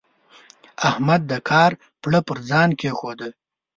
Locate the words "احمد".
0.89-1.21